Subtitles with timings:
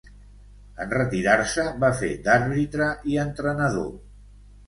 [0.85, 3.93] En retirar-se va fer d'àrbitre i entrenador.